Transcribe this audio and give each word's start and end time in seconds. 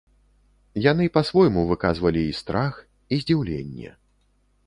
Яны 0.91 1.05
па-свойму 1.17 1.65
выказвалі 1.73 2.23
і 2.29 2.33
страх, 2.41 2.73
і 3.17 3.19
здзіўленне. 3.25 3.93